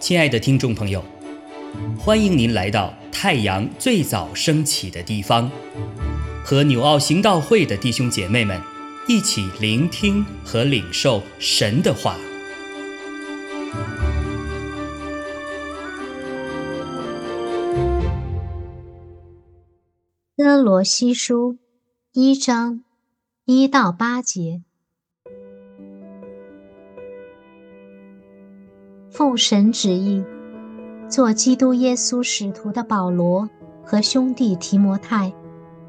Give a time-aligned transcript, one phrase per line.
[0.00, 1.04] 亲爱的听众朋友，
[1.96, 5.48] 欢迎您来到太阳最早升起的地方，
[6.44, 8.60] 和纽奥行道会的弟兄姐妹们
[9.06, 12.16] 一起聆听和领受神的话。
[20.36, 21.58] 哥罗西书
[22.12, 22.82] 一章
[23.44, 24.62] 一到八节。
[29.20, 30.24] 奉神旨意，
[31.06, 33.46] 做基督耶稣使徒的保罗
[33.84, 35.30] 和兄弟提摩太，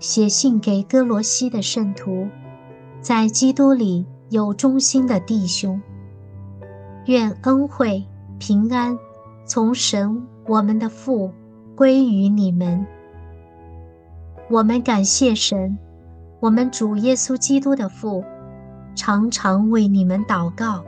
[0.00, 2.26] 写信给哥罗西的圣徒，
[3.00, 5.80] 在基督里有忠心的弟兄。
[7.06, 8.04] 愿恩惠
[8.40, 8.98] 平安
[9.46, 11.30] 从神我们的父
[11.76, 12.84] 归于你们。
[14.50, 15.78] 我们感谢神，
[16.40, 18.24] 我们主耶稣基督的父，
[18.96, 20.84] 常常为你们祷告。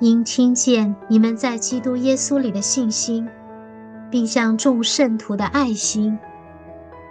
[0.00, 3.28] 因听见你们在基督耶稣里的信心，
[4.10, 6.18] 并向众圣徒的爱心，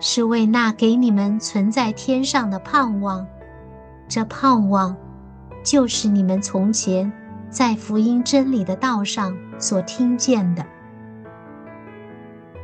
[0.00, 3.26] 是为那给你们存在天上的盼望。
[4.08, 4.96] 这盼望，
[5.62, 7.12] 就是你们从前
[7.48, 10.64] 在福音真理的道上所听见的。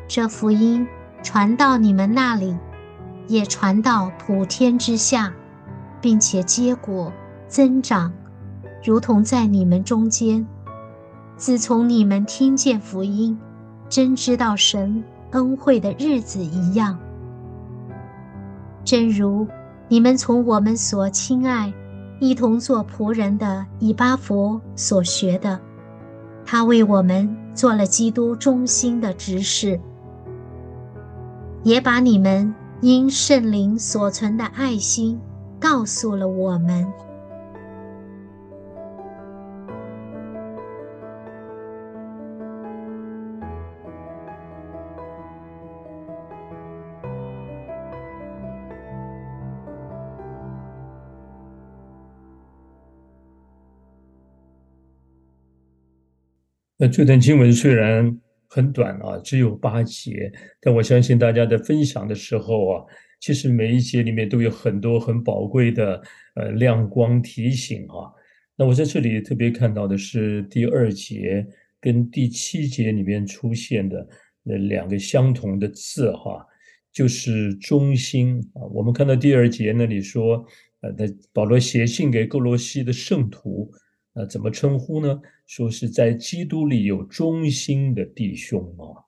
[0.08, 0.88] 这福音
[1.22, 2.56] 传到你们那里，
[3.28, 5.32] 也传到普天之下，
[6.00, 7.12] 并且结果
[7.46, 8.12] 增长。
[8.84, 10.46] 如同在你们中间，
[11.36, 13.38] 自从你们听见福音，
[13.88, 15.02] 真知道神
[15.32, 16.98] 恩惠的日子一样。
[18.84, 19.46] 正如
[19.88, 21.72] 你们从我们所亲爱、
[22.20, 25.60] 一同做仆人的以巴佛所学的，
[26.44, 29.80] 他为我们做了基督忠心的执事，
[31.64, 35.20] 也把你们因圣灵所存的爱心
[35.58, 36.86] 告诉了我们。
[56.78, 62.84] 那这段经文虽然很短啊，只有八节，但我相信大家在分享的时候啊，
[63.20, 66.02] 其实每一节里面都有很多很宝贵的
[66.34, 68.12] 呃亮光提醒啊。
[68.56, 71.46] 那我在这里特别看到的是第二节
[71.80, 74.06] 跟第七节里面出现的
[74.42, 76.46] 那两个相同的字哈，
[76.92, 78.60] 就是中心啊。
[78.72, 80.44] 我们看到第二节那里说，
[80.80, 80.92] 呃，
[81.32, 83.72] 保罗写信给哥罗西的圣徒。
[84.16, 85.20] 那怎么称呼呢？
[85.46, 89.04] 说是在基督里有忠心的弟兄啊，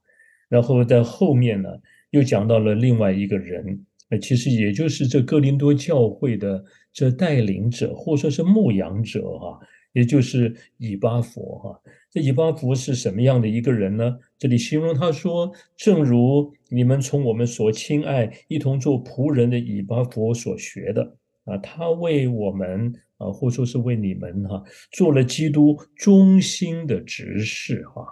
[0.50, 1.70] 然后在后面呢
[2.10, 9.58] 又讲到了另外一个人，呃，其实也就是这哥林多教会的这带领者或者说是牧羊者哈，
[9.94, 11.80] 也就是以巴弗哈。
[12.10, 14.16] 这以巴弗是什么样的一个人呢？
[14.38, 21.17] 这里形容他说，正如你们从我们所亲爱、一同做仆人的以巴弗所学的
[21.48, 22.92] 啊，他为我们。
[23.18, 28.06] 啊，或说是为你们哈做了基督忠心的执事哈。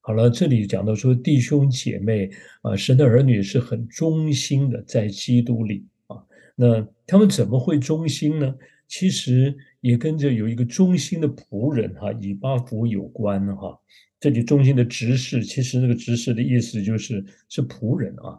[0.00, 2.28] 好了，这里讲到说弟兄姐妹
[2.62, 6.16] 啊，神的儿女是很忠心的，在基督里啊。
[6.56, 8.52] 那他们怎么会忠心呢？
[8.88, 13.78] 其实也跟着有一个忠心的仆人哈，以巴弗有关哈。
[14.18, 18.36] 这里忠心的执事，其实那个执事的意思就是是仆人啊。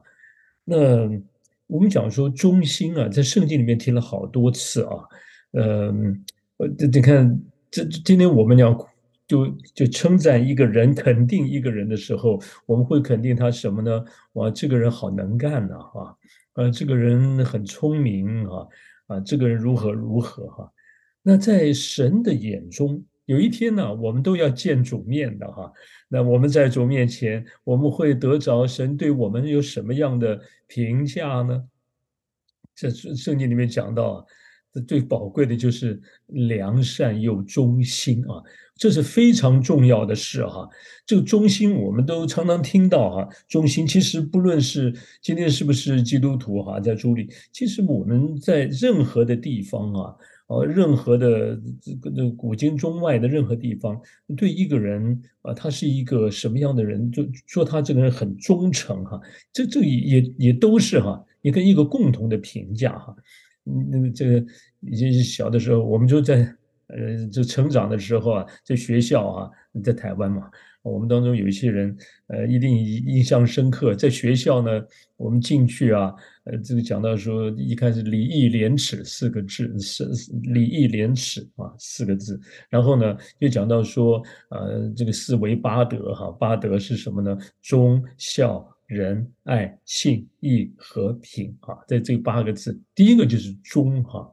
[0.65, 1.09] 那
[1.71, 4.91] 我们讲说忠心啊，在圣经里面提了好多次啊。
[5.53, 6.21] 嗯，
[6.57, 8.77] 呃，你看，这今天我们要
[9.25, 14.03] 就就称赞一个人，肯定一个人的时候，我们会肯定他什么呢？
[14.33, 15.75] 哇，这个人好能干呐，
[16.55, 18.67] 啊，这个人很聪明啊，
[19.07, 20.69] 啊，这个人如何如何哈？
[21.23, 25.71] 那在神的眼中，有一天呢，我们都要见主面的哈。
[26.09, 31.63] 那我们在主面前，我们会得着神对我们有什么样的评价呢？
[32.75, 34.25] 这圣经里面讲到。
[34.87, 38.39] 最宝贵的就是良善又忠心啊，
[38.77, 40.65] 这是非常重要的事哈。
[41.05, 50.15] 这个忠心我们都常常听到哈，忠心其实不论是今天是不是基督徒哈，在主里，其实我们在任何的地方啊，
[50.51, 53.97] 呃，任何的这个这古今中外的任何地方，
[54.35, 59.17] 对一个人啊，他是一个什么样的人，就说他这个人很忠诚哈，
[59.53, 63.15] 这这也也都是哈，一个一个共同的评价哈。
[63.63, 64.45] 那个这个
[64.81, 66.53] 已经是小的时候，我们就在
[66.87, 69.49] 呃，就成长的时候啊，在学校啊，
[69.81, 70.49] 在台湾嘛，
[70.83, 71.95] 我们当中有一些人，
[72.27, 73.93] 呃，一定印象深刻。
[73.93, 74.83] 在学校呢，
[75.15, 76.13] 我们进去啊，
[76.45, 80.09] 呃，这个讲到说，一开始礼义廉耻四个字，是
[80.43, 82.39] 礼义廉耻啊四个字。
[82.69, 87.37] 然后呢，又讲到说，呃，这个四维八德哈，八德是什么呢？
[87.61, 94.27] 忠孝仁爱信义和平啊，在这八个字，第一个就是忠哈。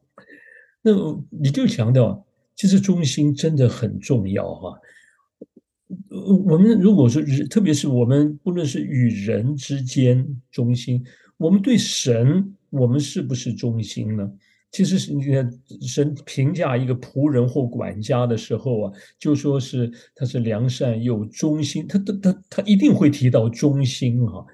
[0.80, 0.92] 那
[1.30, 2.24] 你就强调。
[2.60, 4.76] 其实忠心真的很重要哈。
[6.46, 11.02] 我们如果说，特别是我们不论是与人之间忠心，
[11.37, 14.31] 我们对神，我们是不是忠心呢？
[14.70, 15.50] 其实是你看，
[15.81, 24.44] 神评价一个仆人或管家的时候啊，就说是他是良善又忠心，他他他他一定会提到忠心哈。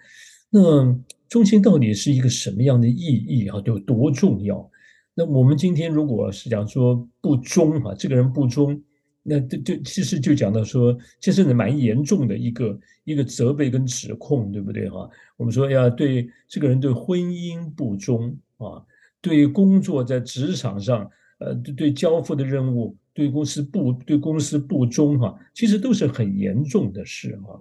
[0.51, 0.97] 那
[1.29, 3.61] 忠心到底是一个什么样的意义啊？
[3.65, 4.71] 有多重要？
[5.17, 8.81] 那我们今天如果是讲说不忠哈，这个人不忠，
[9.27, 15.09] 那就就其实就讲到说，这是蛮严重的一个一个责备跟指控，对不对哈？
[15.39, 18.85] 我们说要对这个人对婚姻不忠啊，
[19.23, 27.61] 对工作在职场上，呃，对对交付的任务，对公司不对公司不忠哈，其实都是很严重的事哈。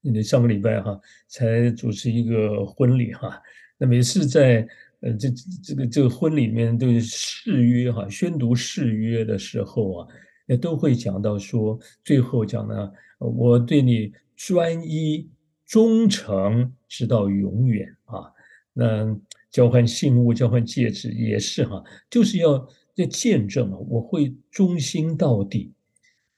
[0.00, 3.40] 你上个礼拜哈才主持一个婚礼哈，
[3.78, 4.68] 那每次在。
[5.04, 5.28] 呃，这
[5.64, 10.08] 这个这个婚里面对誓约哈，宣读誓约的时候啊，
[10.46, 15.28] 也都会讲到说，最后讲呢，我对你专一
[15.66, 18.32] 忠诚直到永远啊。
[18.72, 19.16] 那
[19.50, 25.72] 交换信物、交换戒指也是哈，就是要要见证啊，我会忠心到底。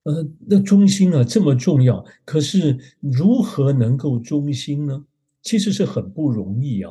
[0.02, 5.04] 呃，那忠心啊这么重要，可是如何能够忠心呢？
[5.40, 6.90] 其实是很不容易啊。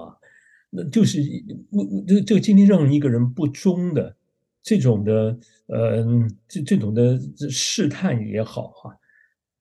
[0.70, 1.22] 那就是
[1.70, 4.16] 我我这这个今天让一个人不忠的
[4.64, 5.38] 这种的
[5.68, 6.06] 呃
[6.48, 7.20] 这这种的
[7.50, 8.96] 试探也好哈，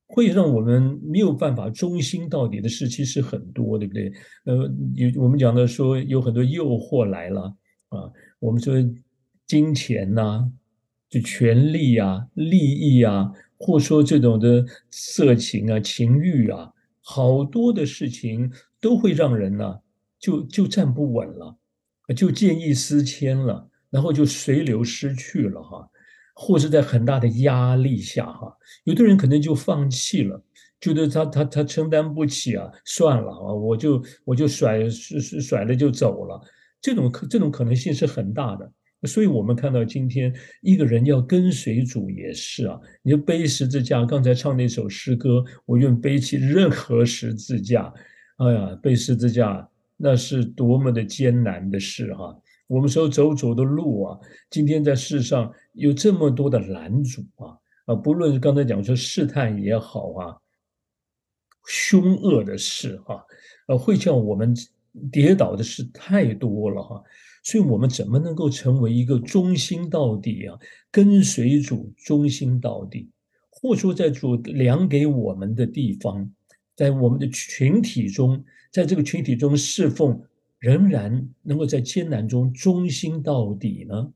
[0.06, 4.12] 会让我们没有办法忠心到底的事其实很多，对不对？
[4.44, 7.42] 呃，有我们讲的说有很多诱惑来了
[7.88, 8.08] 啊，
[8.38, 8.74] 我们说
[9.46, 10.48] 金钱呐，
[11.10, 16.72] 就权力啊、利益啊，或说这种的色情啊、情欲啊，
[17.02, 18.50] 好多的事情
[18.80, 19.80] 都会让人呢。
[20.22, 21.58] 就就站不稳了，
[22.14, 25.86] 就见异思迁了，然后就随流失去了哈，
[26.34, 28.50] 或是在很大的压力下哈，
[28.84, 30.42] 有的人可能就放弃了，
[30.80, 36.40] 觉得他他他承担不起啊，算了啊，我就我就甩甩甩了就走了，
[36.80, 38.72] 这种可这种可能性是很大的，
[39.06, 47.92] 所以我们看到今天一个人要跟随主也是啊，你就背十字架，刚才唱那首诗歌，我愿背起任何十字架，
[48.38, 49.68] 哎呀，背十字架。
[50.04, 52.36] 那是多么的艰难的事哈！
[52.72, 57.52] 我们说走走的路啊，今天在世上有这么多的拦阻啊
[57.84, 57.94] 啊！
[57.94, 60.38] 不论是刚才讲说试探也好啊，
[61.66, 63.22] 凶恶的事哈，
[63.68, 64.56] 呃，会叫我们
[65.10, 67.02] 跌倒的事太多了哈。
[67.44, 70.58] 所以，我们怎么能够成为一个忠心到底啊？
[70.90, 73.10] 跟随主忠心到底，
[73.50, 76.26] 或说在主量给我们的地方，
[76.74, 78.42] 在我们的群体中。
[78.70, 80.18] 在这个群体中侍奉，
[80.62, 84.12] 仍然能够在艰难中忠心到底呢？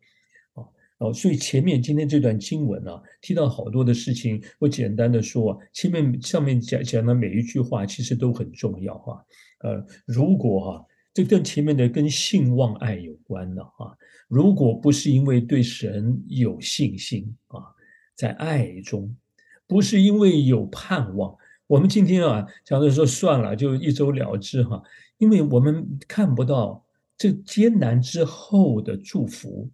[0.55, 0.63] 啊
[0.99, 9.27] 哦，所以前面今天这段经文啊，提到好多的事情，我简单的说，前面上面讲讲的每一句话其实都很重要哈。
[9.59, 17.59] 呃，如果哈，这跟前面的跟信望爱有关的哈，如果不是因为对神有信心啊，
[18.15, 19.13] 在爱中，
[19.67, 21.37] 不是因为有盼望。
[21.67, 24.81] 我们今天啊，讲的说算了，就一走了之哈，
[25.19, 26.85] 因为我们看不到
[27.19, 29.69] 这艰难之后的祝福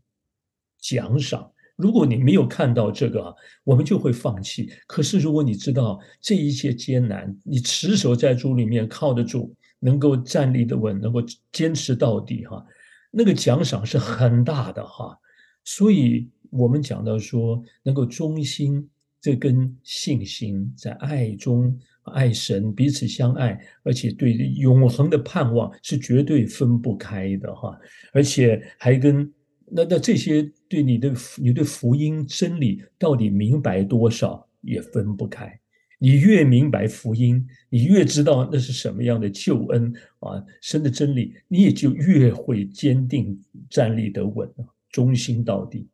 [0.79, 1.53] 奖赏。
[1.77, 3.35] 如果你没有看到这个，
[3.65, 4.71] 我们就会放弃。
[4.87, 11.21] 可是如果你知道这一切艰难，你持守在主里面，靠得住，能够站立的稳，能够
[11.51, 12.65] 坚持到底哈，
[13.11, 15.19] 那个奖赏是很大的哈。
[15.65, 18.89] 所以我们讲到说，能够忠心。
[19.23, 27.79] 这跟信心在爱中爱神，彼此相爱，而且对永恒的盼望是绝对分不开的哈。
[28.13, 29.33] 而且还跟
[29.71, 35.57] 那那这些对你的你对福音真理到底明白多少也分不开。
[36.01, 44.53] 你越明白福音，你越知道那是什么样的救恩啊，神的真理，你也就越会坚定站立得稳
[44.91, 45.89] 忠心到底。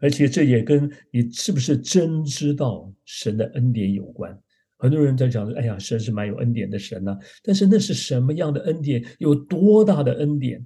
[0.00, 4.38] 而且这也跟你是不是真知道神的恩典有关。
[4.76, 9.04] 很多人在讲：“哎呀，神是蛮有恩典的神呐。”但是那是什么样的恩典？
[9.18, 10.64] 有多大的恩典？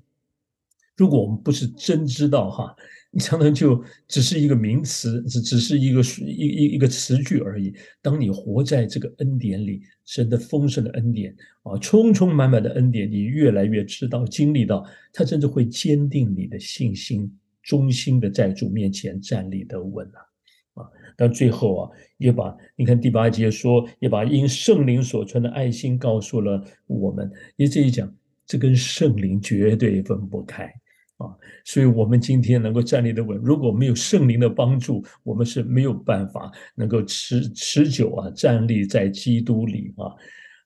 [0.97, 2.77] 如果我们不是真知道哈，
[3.11, 7.75] 你常常就只是一个名词，只只是一个一一一个词句而已。
[8.03, 17.33] 当你活在这个恩典里，神的丰盛的恩典啊，充充满满的恩典，你越来越知道、经历到，它甚至会坚定你的信心，
[17.63, 20.83] 忠心的在主面前站立得稳啊！
[20.83, 27.31] 啊，但最后啊，也把你看第八节说，也把因圣灵所存的爱心告诉了我们。
[27.57, 28.13] 也这一讲，
[28.47, 30.73] 这跟圣灵绝对分不开。
[31.19, 31.29] 啊，
[31.65, 40.11] 所以，我们今天能够站立的稳，如果没有圣灵的帮助，我们是没有办法能够持持久啊，站立在基督里啊。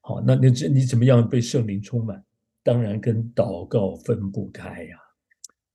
[0.01, 2.25] 好，那你这你怎么样被圣灵充满？
[2.63, 4.97] 当然跟祷告分不开呀。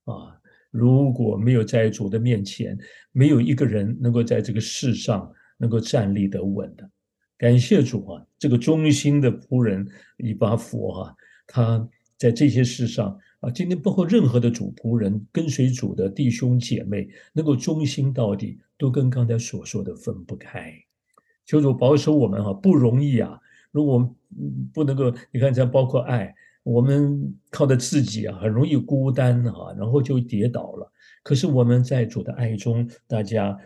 [0.04, 0.34] 啊，
[0.72, 2.76] 如果没有在主的面前，
[3.12, 6.90] 没有一个人能够在这个世上能够站立得稳的。
[7.38, 9.86] 感谢主啊，这个忠心的仆人
[10.16, 11.14] 以巴佛啊，
[11.46, 13.16] 他在这些事上。
[13.40, 20.72] 啊，今天包括任何的主仆人跟随主的弟兄姐妹，能够忠心到底，都跟刚才所说的分不开。
[21.44, 23.36] 求主保守我们哈，不容易啊。
[23.72, 24.08] 如果我们
[24.72, 30.90] 不能够，你看，像包括爱，我们靠着自己啊，很容易孤单啊，然后就跌倒了。
[31.22, 33.56] 可是我们在主的爱中，大家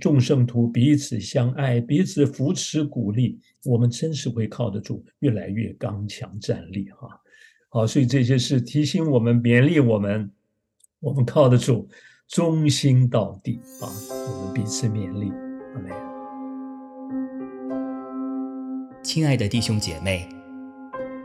[0.00, 7.08] 众圣徒彼此相爱，彼此扶持鼓励，我们真是会靠得住，越来越刚强站立哈。
[7.68, 10.30] 好，所以这些是提醒我们、勉励我们，
[11.00, 11.88] 我们靠得住，
[12.28, 13.88] 忠心到底啊！
[14.10, 15.32] 我们彼此勉励，
[15.74, 15.90] 阿门。
[19.02, 20.28] 亲爱的弟兄姐妹，